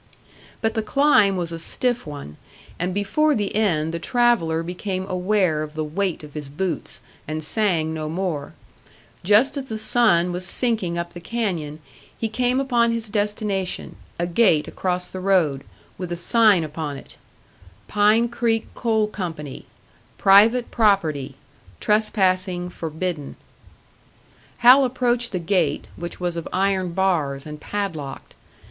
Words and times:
But 0.61 0.73
the 0.73 0.81
climb 0.81 1.35
was 1.37 1.51
a 1.51 1.59
stiff 1.59 2.07
one, 2.07 2.37
and 2.79 2.91
before 2.91 3.35
the 3.35 3.55
end 3.55 3.93
the 3.93 3.99
traveller 3.99 4.63
became 4.63 5.05
aware 5.07 5.61
of 5.61 5.75
the 5.75 5.83
weight 5.83 6.23
of 6.23 6.33
his 6.33 6.49
boots, 6.49 7.01
and 7.27 7.43
sang 7.43 7.93
no 7.93 8.09
more. 8.09 8.53
Just 9.23 9.57
as 9.57 9.65
the 9.65 9.77
sun 9.77 10.31
was 10.31 10.43
sinking 10.43 10.97
up 10.97 11.13
the 11.13 11.19
canyon, 11.19 11.81
he 12.17 12.29
came 12.29 12.59
upon 12.59 12.91
his 12.91 13.09
destination 13.09 13.95
a 14.17 14.25
gate 14.25 14.67
across 14.67 15.07
the 15.07 15.19
road, 15.19 15.63
with 15.99 16.11
a 16.11 16.15
sign 16.15 16.63
upon 16.63 16.97
it: 16.97 17.17
PINE 17.87 18.27
CREEK 18.29 18.73
COAL 18.73 19.07
CO. 19.07 19.35
PRIVATE 20.17 20.71
PROPERTY 20.71 21.35
TRESPASSING 21.79 22.71
FORBIDDEN 22.71 23.35
Hal 24.57 24.83
approached 24.83 25.31
the 25.31 25.37
gate, 25.37 25.85
which 25.95 26.19
was 26.19 26.37
of 26.37 26.47
iron 26.51 26.93
bars, 26.93 27.45
and 27.45 27.61
padlocked. 27.61 28.33